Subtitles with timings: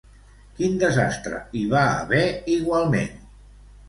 [0.59, 2.23] Quin desastre hi va haver,
[2.55, 3.21] igualment?